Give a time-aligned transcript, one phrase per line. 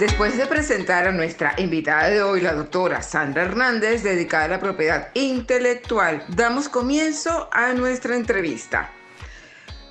[0.00, 4.58] Después de presentar a nuestra invitada de hoy, la doctora Sandra Hernández, dedicada a la
[4.58, 8.92] propiedad intelectual, damos comienzo a nuestra entrevista.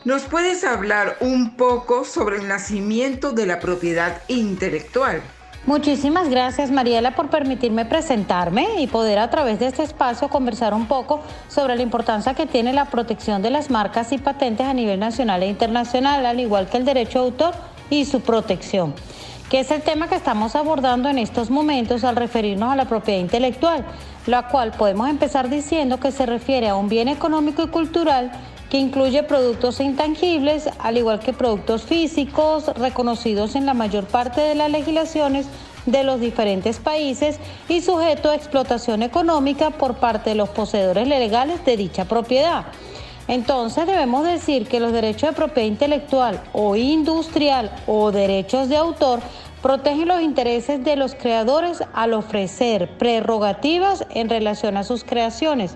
[0.06, 5.22] ¿Nos puedes hablar un poco sobre el nacimiento de la propiedad intelectual?
[5.68, 10.88] Muchísimas gracias Mariela por permitirme presentarme y poder a través de este espacio conversar un
[10.88, 15.00] poco sobre la importancia que tiene la protección de las marcas y patentes a nivel
[15.00, 17.54] nacional e internacional, al igual que el derecho de autor
[17.92, 18.96] y su protección
[19.50, 23.20] que es el tema que estamos abordando en estos momentos al referirnos a la propiedad
[23.20, 23.84] intelectual,
[24.28, 28.32] la cual podemos empezar diciendo que se refiere a un bien económico y cultural
[28.70, 34.54] que incluye productos intangibles, al igual que productos físicos reconocidos en la mayor parte de
[34.54, 35.48] las legislaciones
[35.88, 41.66] de los diferentes países y sujeto a explotación económica por parte de los poseedores legales
[41.66, 42.66] de dicha propiedad.
[43.30, 49.20] Entonces debemos decir que los derechos de propiedad intelectual o industrial o derechos de autor
[49.62, 55.76] protegen los intereses de los creadores al ofrecer prerrogativas en relación a sus creaciones.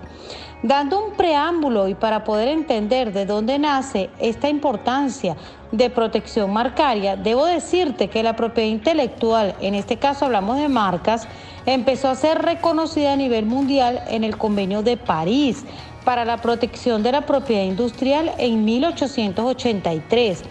[0.64, 5.36] Dando un preámbulo y para poder entender de dónde nace esta importancia
[5.70, 11.28] de protección marcaria, debo decirte que la propiedad intelectual, en este caso hablamos de marcas,
[11.66, 15.64] empezó a ser reconocida a nivel mundial en el Convenio de París
[16.04, 20.42] para la protección de la propiedad industrial en 1883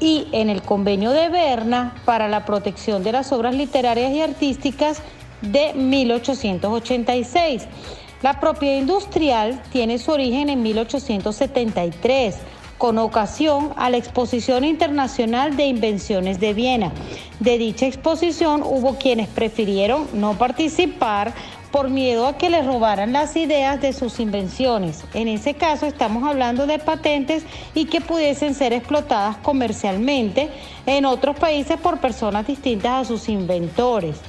[0.00, 5.02] y en el convenio de Berna para la protección de las obras literarias y artísticas
[5.42, 7.66] de 1886.
[8.22, 12.36] La propiedad industrial tiene su origen en 1873
[12.76, 16.92] con ocasión a la Exposición Internacional de Invenciones de Viena.
[17.38, 21.34] De dicha exposición hubo quienes prefirieron no participar
[21.70, 25.04] por miedo a que les robaran las ideas de sus invenciones.
[25.14, 27.44] En ese caso estamos hablando de patentes
[27.74, 30.50] y que pudiesen ser explotadas comercialmente
[30.86, 34.20] en otros países por personas distintas a sus inventores.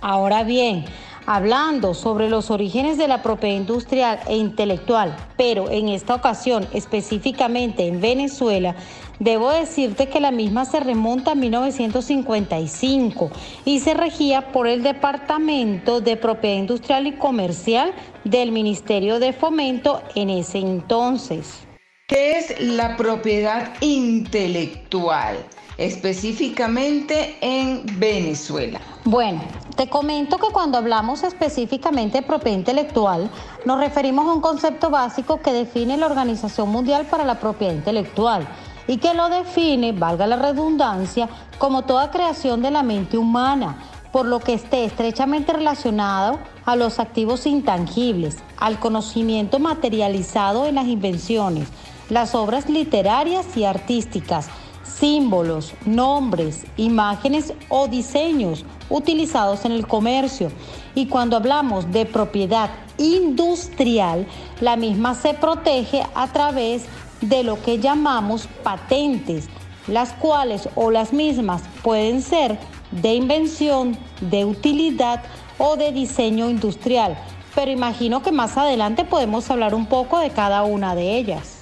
[0.00, 0.86] Ahora bien,
[1.26, 7.86] hablando sobre los orígenes de la propiedad industrial e intelectual, pero en esta ocasión específicamente
[7.86, 8.74] en Venezuela,
[9.20, 13.30] Debo decirte que la misma se remonta a 1955
[13.66, 17.92] y se regía por el Departamento de Propiedad Industrial y Comercial
[18.24, 21.66] del Ministerio de Fomento en ese entonces.
[22.08, 25.36] ¿Qué es la propiedad intelectual?
[25.76, 28.78] específicamente en Venezuela?
[29.04, 29.40] Bueno,
[29.76, 33.30] te comento que cuando hablamos específicamente de propiedad intelectual,
[33.64, 38.46] nos referimos a un concepto básico que define la Organización Mundial para la Propiedad Intelectual
[38.90, 41.28] y que lo define, valga la redundancia,
[41.58, 43.78] como toda creación de la mente humana,
[44.10, 50.88] por lo que esté estrechamente relacionado a los activos intangibles, al conocimiento materializado en las
[50.88, 51.68] invenciones,
[52.08, 54.48] las obras literarias y artísticas,
[54.82, 60.50] símbolos, nombres, imágenes o diseños utilizados en el comercio.
[60.96, 64.26] Y cuando hablamos de propiedad industrial,
[64.60, 66.86] la misma se protege a través
[67.20, 69.48] de lo que llamamos patentes,
[69.86, 72.58] las cuales o las mismas pueden ser
[72.90, 75.22] de invención, de utilidad
[75.58, 77.16] o de diseño industrial.
[77.54, 81.58] Pero imagino que más adelante podemos hablar un poco de cada una de ellas.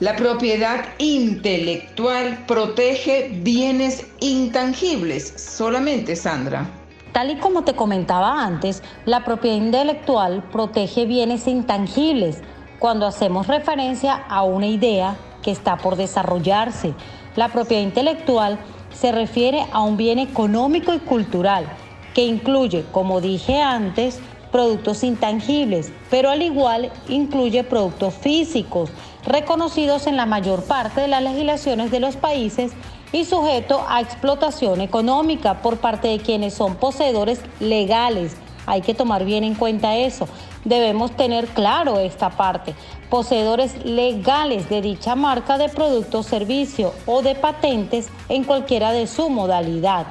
[0.00, 6.66] La propiedad intelectual protege bienes intangibles solamente, Sandra.
[7.12, 12.42] Tal y como te comentaba antes, la propiedad intelectual protege bienes intangibles
[12.78, 16.94] cuando hacemos referencia a una idea que está por desarrollarse.
[17.36, 18.58] La propiedad intelectual
[18.92, 21.66] se refiere a un bien económico y cultural
[22.14, 24.20] que incluye, como dije antes,
[24.50, 28.90] productos intangibles, pero al igual incluye productos físicos,
[29.26, 32.72] reconocidos en la mayor parte de las legislaciones de los países
[33.12, 38.36] y sujeto a explotación económica por parte de quienes son poseedores legales.
[38.66, 40.26] Hay que tomar bien en cuenta eso.
[40.66, 42.74] Debemos tener claro esta parte.
[43.08, 49.30] Poseedores legales de dicha marca de producto, servicio o de patentes en cualquiera de su
[49.30, 50.06] modalidad.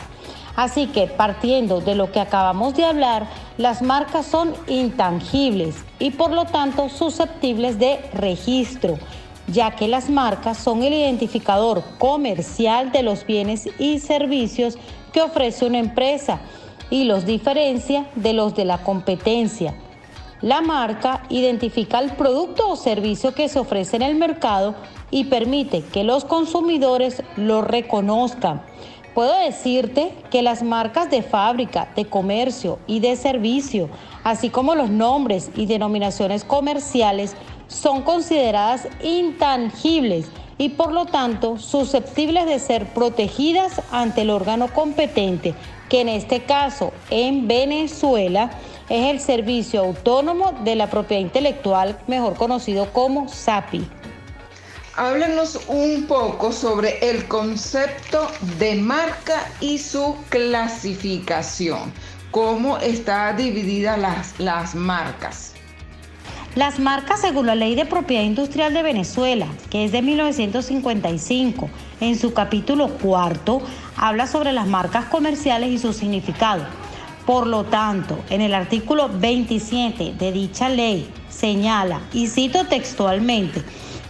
[0.56, 6.32] Así que partiendo de lo que acabamos de hablar, las marcas son intangibles y por
[6.32, 8.98] lo tanto susceptibles de registro,
[9.48, 14.78] ya que las marcas son el identificador comercial de los bienes y servicios
[15.12, 16.40] que ofrece una empresa
[16.90, 19.76] y los diferencia de los de la competencia.
[20.46, 24.76] La marca identifica el producto o servicio que se ofrece en el mercado
[25.10, 28.62] y permite que los consumidores lo reconozcan.
[29.16, 33.90] Puedo decirte que las marcas de fábrica, de comercio y de servicio,
[34.24, 37.36] así como los nombres y denominaciones comerciales,
[37.68, 40.28] son consideradas intangibles
[40.60, 45.56] y por lo tanto susceptibles de ser protegidas ante el órgano competente,
[45.90, 48.52] que en este caso en Venezuela
[48.90, 53.88] es el Servicio Autónomo de la Propiedad Intelectual, mejor conocido como SAPI.
[54.96, 58.28] Háblanos un poco sobre el concepto
[58.58, 61.92] de marca y su clasificación.
[62.32, 65.54] ¿Cómo están divididas las, las marcas?
[66.56, 72.18] Las marcas, según la Ley de Propiedad Industrial de Venezuela, que es de 1955, en
[72.18, 73.62] su capítulo cuarto,
[73.98, 76.66] habla sobre las marcas comerciales y su significado.
[77.26, 83.64] Por lo tanto, en el artículo 27 de dicha ley señala, y cito textualmente,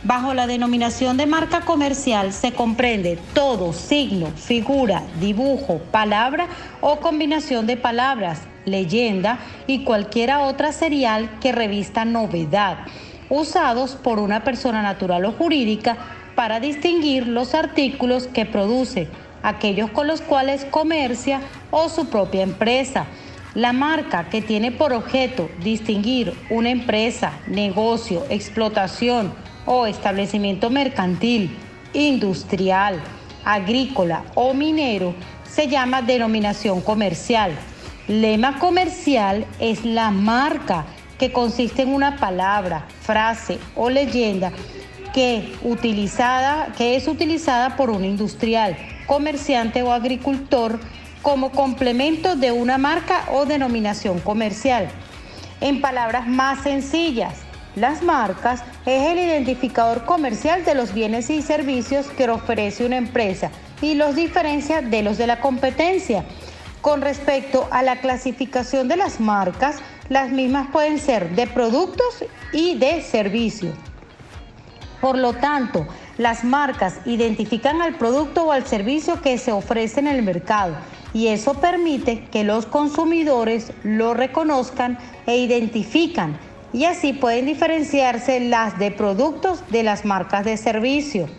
[0.06, 6.48] Bajo la denominación de marca comercial se comprende todo signo, figura, dibujo, palabra
[6.80, 12.86] o combinación de palabras, leyenda y cualquiera otra serial que revista novedad,
[13.30, 15.98] usados por una persona natural o jurídica
[16.36, 19.08] para distinguir los artículos que produce,
[19.46, 21.40] aquellos con los cuales comercia
[21.72, 23.06] o su propia empresa.
[23.54, 29.34] La marca que tiene por objeto distinguir una empresa, negocio, explotación,
[29.66, 31.56] o establecimiento mercantil,
[31.94, 33.02] industrial,
[33.44, 37.54] agrícola o minero se llama denominación comercial.
[38.08, 40.86] Lema comercial es la marca
[41.18, 44.52] que consiste en una palabra, frase o leyenda
[45.16, 48.76] que, utilizada, que es utilizada por un industrial,
[49.08, 50.78] comerciante o agricultor
[51.22, 54.90] como complemento de una marca o denominación comercial.
[55.62, 57.36] En palabras más sencillas,
[57.78, 63.52] las marcas es el identificador comercial de los bienes y servicios que ofrece una empresa
[63.82, 66.26] y los diferencia de los de la competencia.
[66.82, 69.78] Con respecto a la clasificación de las marcas,
[70.10, 73.74] las mismas pueden ser de productos y de servicios.
[75.02, 75.86] Por lo tanto,
[76.18, 80.76] las marcas identifican al producto o al servicio que se ofrece en el mercado
[81.14, 86.38] y eso permite que los consumidores lo reconozcan e identifican
[86.74, 91.30] y así pueden diferenciarse las de productos de las marcas de servicio.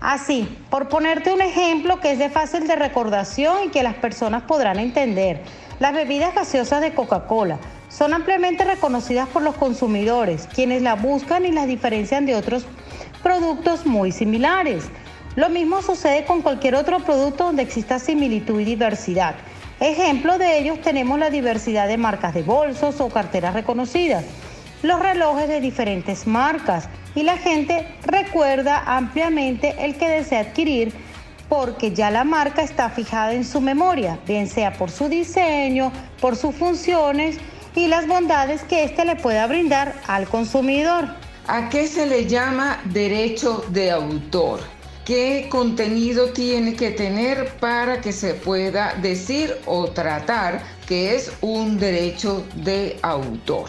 [0.00, 4.42] Así, por ponerte un ejemplo que es de fácil de recordación y que las personas
[4.42, 5.40] podrán entender,
[5.78, 11.52] las bebidas gaseosas de Coca-Cola son ampliamente reconocidas por los consumidores, quienes la buscan y
[11.52, 12.81] las diferencian de otros productos
[13.84, 14.84] muy similares.
[15.36, 19.34] Lo mismo sucede con cualquier otro producto donde exista similitud y diversidad.
[19.80, 24.24] Ejemplo de ellos tenemos la diversidad de marcas de bolsos o carteras reconocidas
[24.82, 30.92] los relojes de diferentes marcas y la gente recuerda ampliamente el que desea adquirir
[31.48, 36.34] porque ya la marca está fijada en su memoria, bien sea por su diseño, por
[36.36, 37.36] sus funciones
[37.76, 41.08] y las bondades que éste le pueda brindar al consumidor.
[41.48, 44.60] ¿A qué se le llama derecho de autor?
[45.04, 51.80] ¿Qué contenido tiene que tener para que se pueda decir o tratar que es un
[51.80, 53.68] derecho de autor?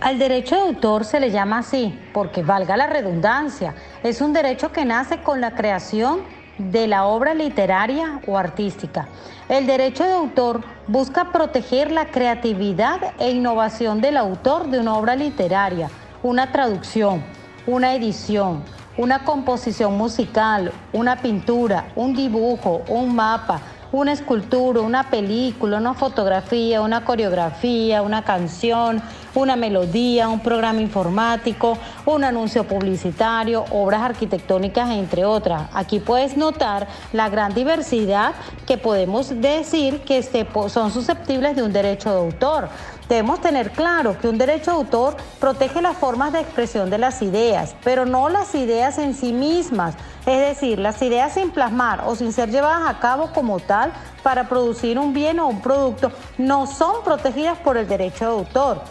[0.00, 4.72] Al derecho de autor se le llama así porque, valga la redundancia, es un derecho
[4.72, 6.22] que nace con la creación
[6.58, 9.08] de la obra literaria o artística.
[9.48, 15.16] El derecho de autor busca proteger la creatividad e innovación del autor de una obra
[15.16, 15.90] literaria,
[16.22, 17.22] una traducción,
[17.66, 18.62] una edición,
[18.96, 23.60] una composición musical, una pintura, un dibujo, un mapa,
[23.92, 29.02] una escultura, una película, una fotografía, una coreografía, una canción,
[29.40, 35.68] una melodía, un programa informático, un anuncio publicitario, obras arquitectónicas, entre otras.
[35.72, 38.34] Aquí puedes notar la gran diversidad
[38.66, 42.68] que podemos decir que este, son susceptibles de un derecho de autor.
[43.08, 47.22] Debemos tener claro que un derecho de autor protege las formas de expresión de las
[47.22, 49.94] ideas, pero no las ideas en sí mismas,
[50.26, 53.92] es decir, las ideas sin plasmar o sin ser llevadas a cabo como tal
[54.24, 58.82] para producir un bien o un producto no son protegidas por el derecho de autor.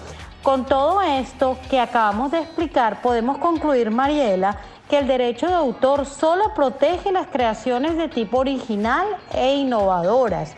[0.45, 6.05] Con todo esto que acabamos de explicar, podemos concluir, Mariela, que el derecho de autor
[6.05, 10.55] solo protege las creaciones de tipo original e innovadoras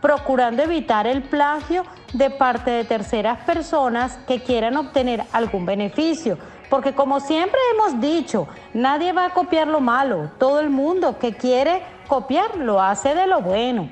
[0.00, 6.36] procurando evitar el plagio de parte de terceras personas que quieran obtener algún beneficio.
[6.68, 11.34] Porque como siempre hemos dicho, nadie va a copiar lo malo, todo el mundo que
[11.34, 13.88] quiere copiar lo hace de lo bueno.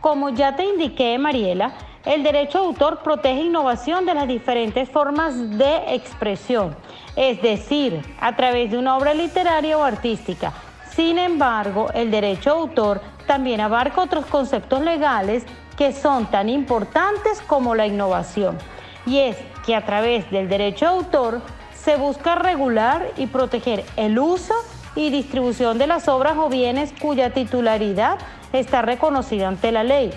[0.00, 1.72] Como ya te indiqué, Mariela,
[2.04, 6.74] el derecho de autor protege innovación de las diferentes formas de expresión,
[7.14, 10.52] es decir, a través de una obra literaria o artística.
[10.90, 15.44] Sin embargo, el derecho de autor también abarca otros conceptos legales
[15.76, 18.58] que son tan importantes como la innovación.
[19.06, 21.40] Y es que a través del derecho de autor
[21.74, 24.54] se busca regular y proteger el uso
[24.94, 28.18] y distribución de las obras o bienes cuya titularidad
[28.52, 30.12] está reconocida ante la ley.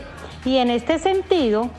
[0.45, 1.69] Y en este sentido,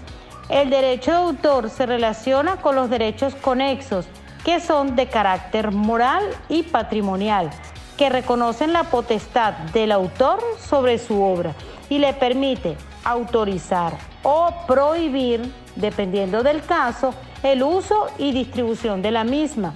[0.49, 4.07] el derecho de autor se relaciona con los derechos conexos,
[4.45, 7.51] que son de carácter moral y patrimonial,
[7.97, 11.55] que reconocen la potestad del autor sobre su obra
[11.89, 13.93] y le permite autorizar
[14.23, 19.73] o prohibir, dependiendo del caso, el uso y distribución de la misma.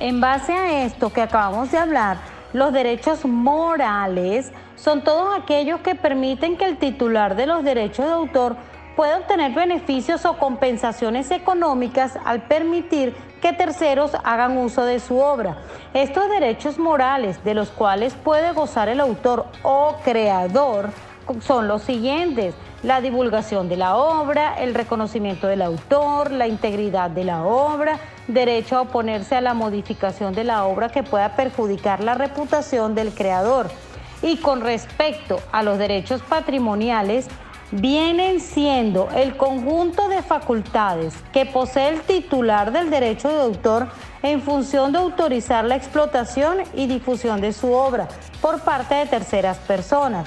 [0.00, 2.18] En base a esto que acabamos de hablar,
[2.52, 8.12] los derechos morales son todos aquellos que permiten que el titular de los derechos de
[8.12, 8.56] autor
[8.96, 15.58] pueda obtener beneficios o compensaciones económicas al permitir que terceros hagan uso de su obra.
[15.94, 20.90] Estos derechos morales de los cuales puede gozar el autor o creador
[21.40, 22.54] son los siguientes.
[22.82, 28.76] La divulgación de la obra, el reconocimiento del autor, la integridad de la obra, derecho
[28.76, 33.68] a oponerse a la modificación de la obra que pueda perjudicar la reputación del creador.
[34.22, 37.28] Y con respecto a los derechos patrimoniales,
[37.70, 43.88] vienen siendo el conjunto de facultades que posee el titular del derecho de autor
[44.22, 48.08] en función de autorizar la explotación y difusión de su obra
[48.40, 50.26] por parte de terceras personas.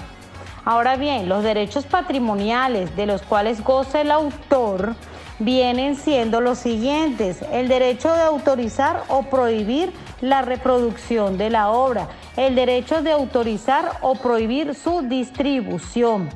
[0.63, 4.95] Ahora bien, los derechos patrimoniales de los cuales goza el autor
[5.39, 7.39] vienen siendo los siguientes.
[7.51, 12.07] El derecho de autorizar o prohibir la reproducción de la obra.
[12.37, 16.29] El derecho de autorizar o prohibir su distribución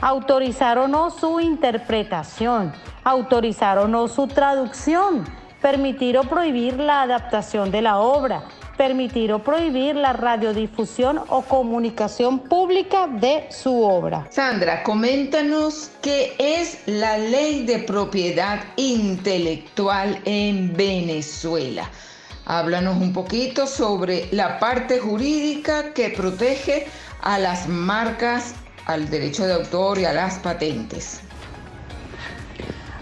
[0.00, 2.72] autorizar o no su interpretación,
[3.04, 5.24] autorizar o no su traducción,
[5.60, 8.44] permitir o prohibir la adaptación de la obra,
[8.76, 14.26] permitir o prohibir la radiodifusión o comunicación pública de su obra.
[14.30, 21.90] Sandra, coméntanos qué es la ley de propiedad intelectual en Venezuela.
[22.50, 26.88] Háblanos un poquito sobre la parte jurídica que protege
[27.22, 28.54] a las marcas
[28.86, 31.20] al derecho de autor y a las patentes?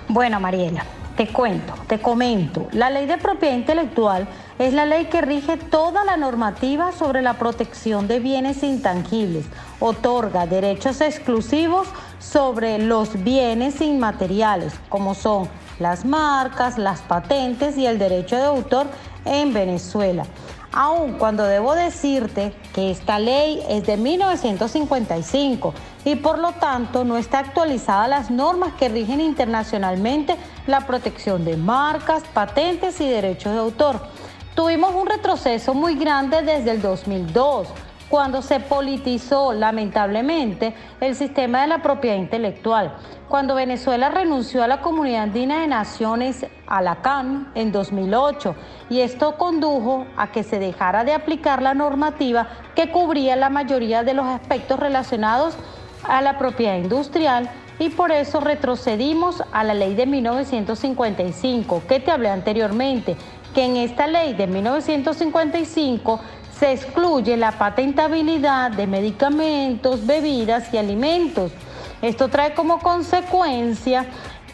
[0.06, 0.84] Bueno, Mariela,
[1.16, 2.68] te cuento, te comento.
[2.72, 4.28] La ley de propiedad intelectual
[4.58, 9.46] es la ley que rige toda la normativa sobre la protección de bienes intangibles.
[9.80, 11.88] Otorga derechos exclusivos
[12.18, 18.88] sobre los bienes inmateriales, como son las marcas, las patentes y el derecho de autor
[19.28, 20.24] en Venezuela
[20.72, 27.16] aun cuando debo decirte que esta ley es de 1955 y por lo tanto no
[27.16, 33.58] está actualizada las normas que rigen internacionalmente la protección de marcas, patentes y derechos de
[33.58, 34.00] autor.
[34.54, 37.68] Tuvimos un retroceso muy grande desde el 2002
[38.08, 42.94] cuando se politizó lamentablemente el sistema de la propiedad intelectual,
[43.28, 48.54] cuando Venezuela renunció a la Comunidad Andina de Naciones, a la CAN, en 2008,
[48.88, 54.02] y esto condujo a que se dejara de aplicar la normativa que cubría la mayoría
[54.02, 55.56] de los aspectos relacionados
[56.04, 62.10] a la propiedad industrial y por eso retrocedimos a la ley de 1955 que te
[62.10, 63.16] hablé anteriormente,
[63.54, 66.20] que en esta ley de 1955
[66.58, 71.52] se excluye la patentabilidad de medicamentos, bebidas y alimentos.
[72.02, 74.06] Esto trae como consecuencia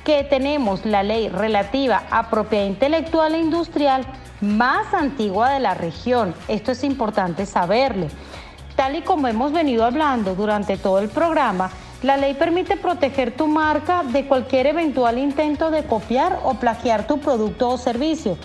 [0.04, 4.04] que tenemos la ley relativa a propiedad intelectual e industrial
[4.40, 6.34] más antigua de la región.
[6.48, 8.08] Esto es importante saberlo.
[8.76, 11.70] Tal y como hemos venido hablando durante todo el programa,
[12.04, 17.18] La ley permite proteger tu marca de cualquier eventual intento de copiar o plagiar tu
[17.18, 18.36] producto o servicio.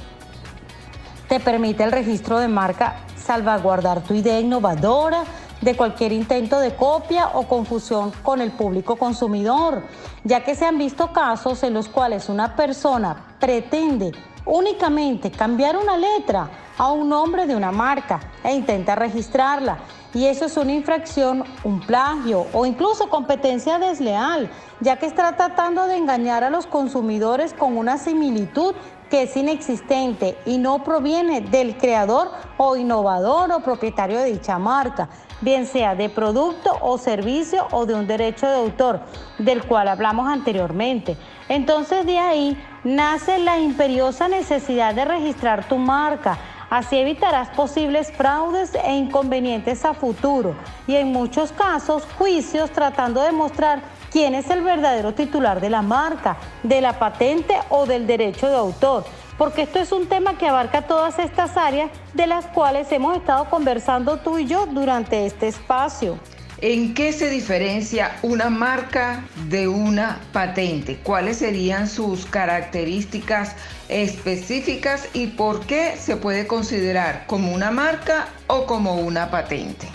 [1.29, 5.25] Te permite el registro de marca salvaguardar tu idea innovadora
[5.61, 9.83] de cualquier intento de copia o confusión con el público consumidor,
[10.23, 14.11] ya que se han visto casos en los cuales una persona pretende
[14.43, 19.77] únicamente cambiar una letra a un nombre de una marca e intenta registrarla.
[20.11, 25.85] Y eso es una infracción, un plagio o incluso competencia desleal, ya que está tratando
[25.85, 28.73] de engañar a los consumidores con una similitud
[29.09, 35.09] que es inexistente y no proviene del creador o innovador o propietario de dicha marca,
[35.41, 39.01] bien sea de producto o servicio o de un derecho de autor,
[39.37, 41.17] del cual hablamos anteriormente.
[41.47, 46.37] Entonces de ahí nace la imperiosa necesidad de registrar tu marca.
[46.69, 50.53] Así evitarás posibles fraudes e inconvenientes a futuro
[50.85, 55.81] y en muchos casos juicios tratando de mostrar quién es el verdadero titular de la
[55.81, 59.05] marca, de la patente o del derecho de autor,
[59.37, 63.49] porque esto es un tema que abarca todas estas áreas de las cuales hemos estado
[63.49, 66.17] conversando tú y yo durante este espacio.
[66.61, 70.97] ¿En qué se diferencia una marca de una patente?
[71.01, 73.55] ¿Cuáles serían sus características
[73.87, 79.87] específicas y por qué se puede considerar como una marca o como una patente?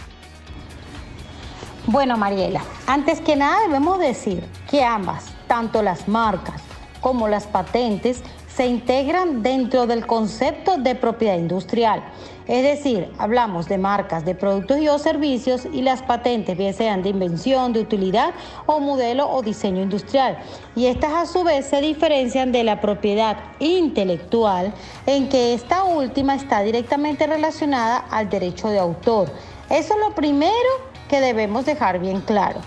[1.87, 6.62] Bueno, Mariela, antes que nada debemos decir que ambas, tanto las marcas
[7.03, 12.03] como las patentes, se integran dentro del concepto de propiedad industrial.
[12.47, 17.03] Es decir, hablamos de marcas de productos y o servicios y las patentes, bien sean
[17.03, 18.33] de invención, de utilidad
[18.64, 20.38] o modelo o diseño industrial.
[20.75, 24.73] Y estas a su vez se diferencian de la propiedad intelectual
[25.05, 29.31] en que esta última está directamente relacionada al derecho de autor.
[29.69, 32.61] Eso es lo primero que debemos dejar bien claro.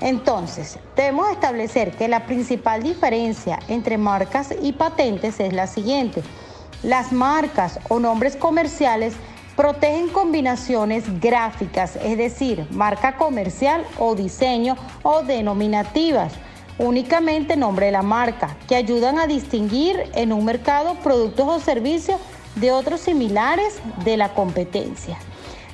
[0.00, 6.22] Entonces, debemos establecer que la principal diferencia entre marcas y patentes es la siguiente.
[6.82, 9.14] Las marcas o nombres comerciales
[9.56, 16.32] protegen combinaciones gráficas, es decir, marca comercial o diseño o denominativas,
[16.78, 22.20] únicamente nombre de la marca, que ayudan a distinguir en un mercado productos o servicios
[22.56, 25.16] de otros similares de la competencia.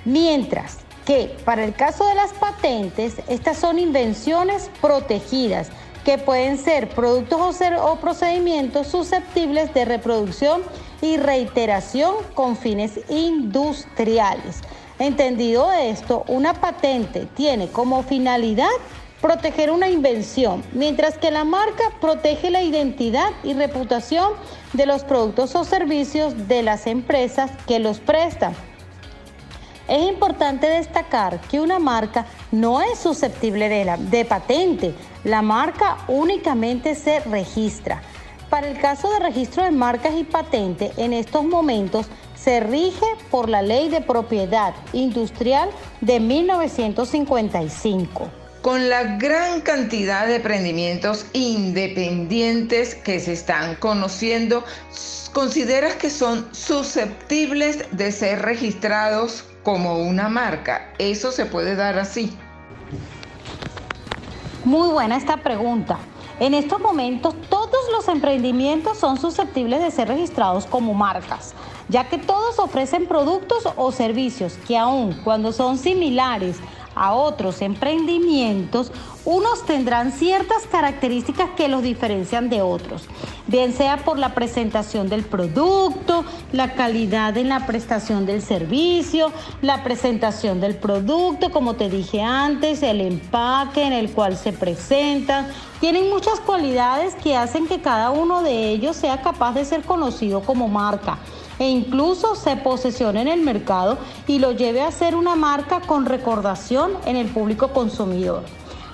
[0.05, 0.79] Mientras
[1.11, 5.67] que para el caso de las patentes, estas son invenciones protegidas
[6.05, 10.63] que pueden ser productos o, procedimientos susceptibles de reproducción
[11.03, 14.61] y reiteración con fines industriales.
[15.01, 18.71] Entendido esto, una patente tiene como finalidad
[19.21, 24.35] proteger una invención, mientras que la marca protege la identidad y reputación
[24.75, 28.55] de los productos o servicios de las empresas que los prestan.
[29.91, 34.95] Es importante destacar que una marca no es susceptible de, de patente.
[35.25, 38.01] La marca únicamente se registra.
[38.49, 43.49] Para el caso de registro de marcas y patente, en estos momentos se rige por
[43.49, 45.69] la Ley de Propiedad Industrial
[46.01, 48.31] de 1955.
[48.63, 54.63] Con la gran cantidad de emprendimientos independientes que se están conociendo,
[55.33, 60.93] ¿consideras que son susceptibles de ser registrados como una marca.
[60.99, 62.37] Eso se puede dar así.
[64.65, 65.99] Muy buena esta pregunta.
[66.39, 71.55] En estos momentos todos los emprendimientos son susceptibles de ser registrados como marcas,
[71.89, 76.57] ya que todos ofrecen productos o servicios que aun cuando son similares
[77.01, 78.93] a otros emprendimientos,
[79.25, 83.05] unos tendrán ciertas características que los diferencian de otros,
[83.47, 89.33] bien sea por la presentación del producto, la calidad en la prestación del servicio,
[89.63, 95.49] la presentación del producto, como te dije antes, el empaque en el cual se presentan.
[95.81, 100.43] Tienen muchas cualidades que hacen que cada uno de ellos sea capaz de ser conocido
[100.43, 101.19] como marca
[101.61, 106.07] e incluso se posesione en el mercado y lo lleve a ser una marca con
[106.07, 108.43] recordación en el público consumidor.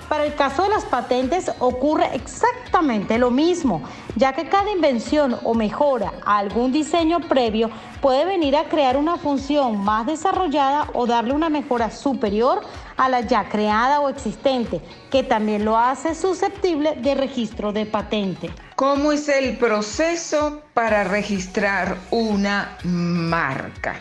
[0.09, 3.81] Para el caso de las patentes ocurre exactamente lo mismo,
[4.15, 7.69] ya que cada invención o mejora a algún diseño previo
[8.01, 12.61] puede venir a crear una función más desarrollada o darle una mejora superior
[12.97, 18.51] a la ya creada o existente, que también lo hace susceptible de registro de patente.
[18.75, 23.95] ¿Cómo es el proceso para registrar una marca?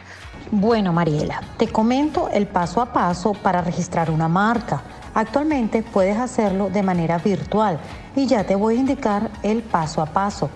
[0.51, 4.83] Bueno, Mariela, te comento el paso a paso para registrar una marca.
[5.15, 7.79] Actualmente puedes hacerlo de manera virtual
[8.15, 10.51] y ya te voy a indicar el paso a paso.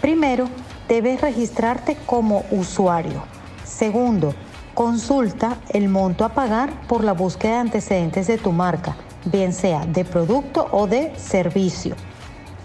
[0.00, 0.48] Primero,
[0.86, 3.24] debes registrarte como usuario.
[3.64, 4.34] Segundo,
[4.74, 8.96] consulta el monto a pagar por la búsqueda de antecedentes de tu marca.
[9.24, 11.94] bien sea de producto o de servicio.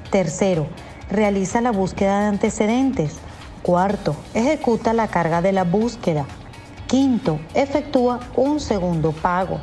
[0.09, 0.65] Tercero,
[1.09, 3.17] realiza la búsqueda de antecedentes.
[3.61, 6.25] Cuarto, ejecuta la carga de la búsqueda.
[6.87, 9.59] Quinto, efectúa un segundo pago.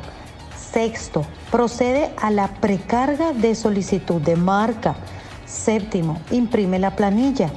[0.71, 4.95] Sexto, procede a la precarga de solicitud de marca.
[5.45, 7.49] Séptimo, imprime la planilla.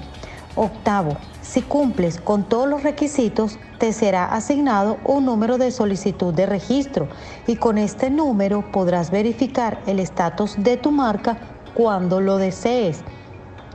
[0.57, 1.17] Octavo,
[1.49, 7.09] si cumples con todos los requisitos, te será asignado un número de solicitud de registro
[7.47, 11.39] y con este número podrás verificar el estatus de tu marca
[11.73, 13.01] cuando lo desees.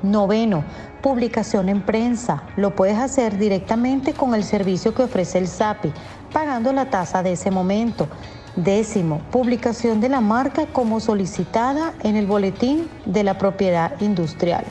[0.04, 0.64] Noveno,
[1.02, 2.44] publicación en prensa.
[2.58, 5.92] Lo puedes hacer directamente con el servicio que ofrece el SAPI,
[6.32, 8.08] pagando la tasa de ese momento.
[8.56, 14.64] Décimo, publicación de la marca como solicitada en el boletín de la propiedad industrial.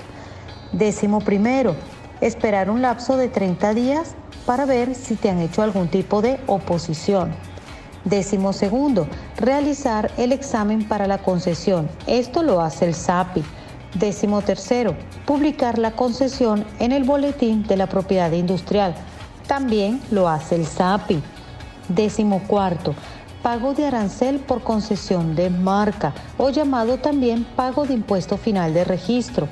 [0.71, 1.75] Décimo primero,
[2.23, 4.15] esperar un lapso de 30 días
[4.47, 7.35] para ver si te han hecho algún tipo de oposición.
[8.05, 9.07] Décimo segundo,
[9.37, 11.89] realizar el examen para la concesión.
[12.07, 13.45] Esto lo hace el SAPI.
[13.95, 18.95] Décimo tercero, publicar la concesión en el boletín de la propiedad industrial.
[19.47, 21.23] También lo hace el SAPI.
[21.89, 22.95] Décimo cuarto,
[23.43, 28.85] pago de arancel por concesión de marca o llamado también pago de impuesto final de
[28.85, 29.49] registro.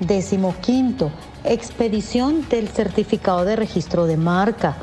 [0.00, 1.10] Décimo quinto,
[1.44, 4.76] expedición del certificado de registro de marca.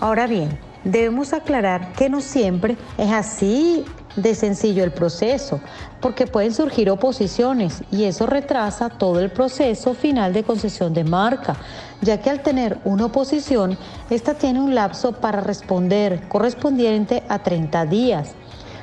[0.00, 3.84] Ahora bien, debemos aclarar que no siempre es así
[4.16, 5.60] de sencillo el proceso,
[6.00, 11.56] porque pueden surgir oposiciones y eso retrasa todo el proceso final de concesión de marca,
[12.02, 13.78] ya que al tener una oposición,
[14.10, 18.32] esta tiene un lapso para responder correspondiente a 30 días.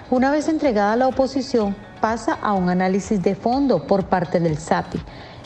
[0.10, 5.00] Una vez entregada la oposición, pasa a un análisis de fondo por parte del SAPI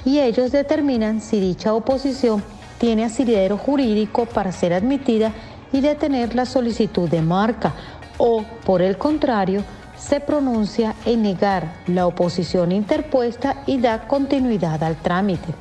[0.05, 2.43] y ellos determinan si dicha oposición
[2.77, 5.31] tiene asidero jurídico para ser admitida
[5.71, 7.73] y detener la solicitud de marca
[8.17, 9.63] o, por el contrario,
[9.97, 15.53] se pronuncia en negar la oposición interpuesta y da continuidad al trámite.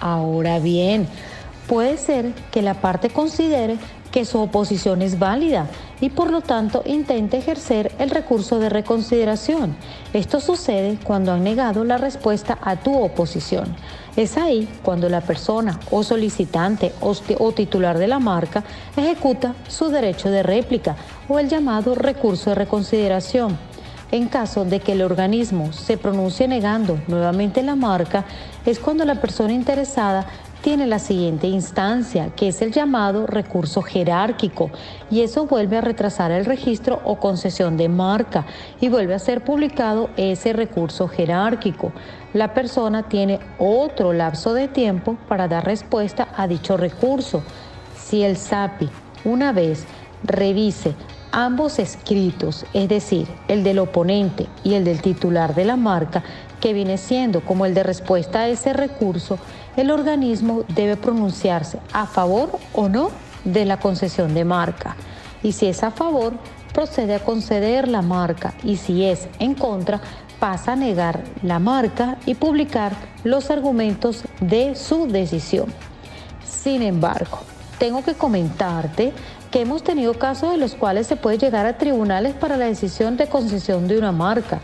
[0.00, 1.06] Ahora bien,
[1.68, 3.78] puede ser que la parte considere
[4.10, 5.68] que su oposición es válida
[6.02, 9.76] y por lo tanto intente ejercer el recurso de reconsideración.
[10.12, 13.76] Esto sucede cuando han negado la respuesta a tu oposición.
[14.16, 18.64] Es ahí cuando la persona o solicitante o, titular de la marca
[18.96, 20.96] ejecuta su derecho de réplica
[21.28, 23.56] o el llamado recurso de reconsideración.
[24.10, 28.26] En caso de que el organismo se pronuncie negando nuevamente la marca,
[28.66, 30.26] es cuando la persona interesada
[30.62, 34.70] tiene la siguiente instancia, que es el llamado recurso jerárquico,
[35.10, 38.46] y eso vuelve a retrasar el registro o concesión de marca
[38.80, 41.92] y vuelve a ser publicado ese recurso jerárquico.
[42.32, 47.42] La persona tiene otro lapso de tiempo para dar respuesta a dicho recurso.
[47.96, 48.88] Si el SAPI
[49.24, 49.84] una vez
[50.22, 50.94] revise
[51.32, 56.22] ambos escritos, es decir, el del oponente y el del titular de la marca,
[56.60, 59.38] que viene siendo como el de respuesta a ese recurso,
[59.76, 63.10] el organismo debe pronunciarse a favor o no
[63.44, 64.96] de la concesión de marca.
[65.42, 66.34] Y si es a favor,
[66.72, 70.00] procede a conceder la marca y si es en contra,
[70.38, 72.92] pasa a negar la marca y publicar
[73.24, 75.72] los argumentos de su decisión.
[76.44, 77.38] Sin embargo,
[77.78, 79.12] tengo que comentarte
[79.50, 83.16] que hemos tenido casos de los cuales se puede llegar a tribunales para la decisión
[83.16, 84.60] de concesión de una marca.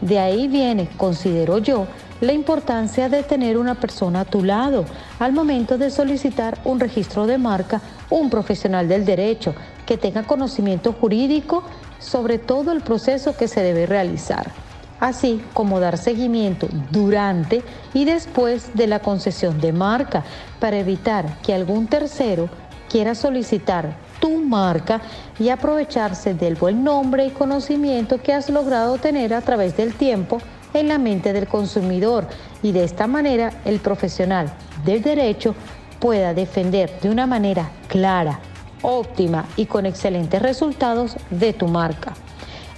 [0.00, 1.86] De ahí viene, considero yo,
[2.22, 4.84] la importancia de tener una persona a tu lado
[5.18, 10.92] al momento de solicitar un registro de marca, un profesional del derecho que tenga conocimiento
[10.92, 11.64] jurídico
[11.98, 14.52] sobre todo el proceso que se debe realizar,
[15.00, 20.22] así como dar seguimiento durante y después de la concesión de marca
[20.60, 22.48] para evitar que algún tercero
[22.88, 25.00] quiera solicitar tu marca
[25.40, 30.38] y aprovecharse del buen nombre y conocimiento que has logrado tener a través del tiempo
[30.74, 32.26] en la mente del consumidor
[32.62, 34.52] y de esta manera el profesional
[34.84, 35.54] del derecho
[35.98, 38.40] pueda defender de una manera clara,
[38.82, 42.14] óptima y con excelentes resultados de tu marca.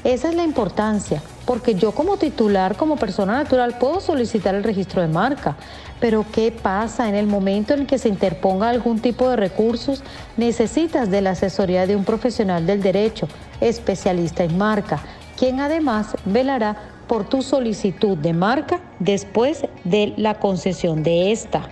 [0.05, 5.01] Esa es la importancia, porque yo como titular, como persona natural, puedo solicitar el registro
[5.01, 5.57] de marca,
[5.99, 10.03] pero ¿qué pasa en el momento en que se interponga algún tipo de recursos?
[10.37, 13.27] Necesitas de la asesoría de un profesional del derecho,
[13.63, 15.01] especialista en marca,
[15.39, 21.69] quien además velará por tu solicitud de marca después de la concesión de esta.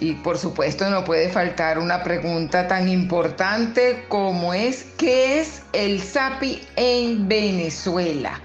[0.00, 6.02] Y por supuesto no puede faltar una pregunta tan importante como es ¿qué es el
[6.02, 8.40] SAPI en Venezuela?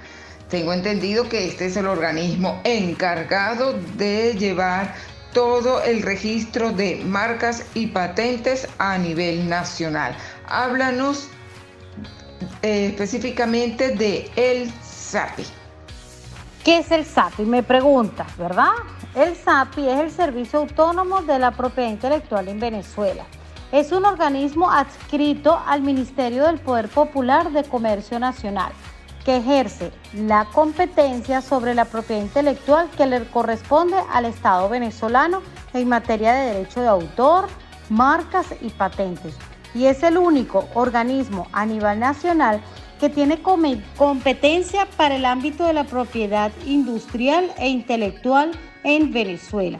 [0.50, 4.94] Tengo entendido que este es el organismo encargado de llevar
[5.34, 10.16] todo el registro de marcas y patentes a nivel nacional.
[10.48, 11.28] Háblanos
[12.62, 15.59] eh, específicamente de el SAPI.
[16.64, 17.46] ¿Qué es el SAPI?
[17.46, 18.72] Me preguntas, ¿verdad?
[19.16, 23.24] El SAPI es el Servicio Autónomo de la Propiedad Intelectual en Venezuela.
[23.72, 28.74] Es un organismo adscrito al Ministerio del Poder Popular de Comercio Nacional
[29.24, 35.42] que ejerce la competencia sobre la propiedad intelectual que le corresponde al Estado venezolano
[35.74, 37.48] en materia de derecho de autor,
[37.90, 39.34] marcas y patentes.
[39.74, 42.62] Y es el único organismo a nivel nacional
[43.00, 48.52] que tiene competencia para el ámbito de la propiedad industrial e intelectual
[48.84, 49.80] en Venezuela.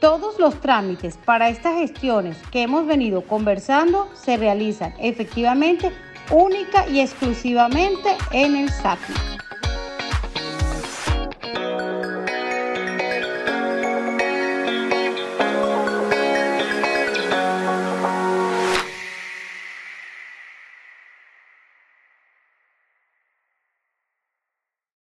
[0.00, 5.92] Todos los trámites para estas gestiones que hemos venido conversando se realizan efectivamente
[6.30, 9.12] única y exclusivamente en el SACI.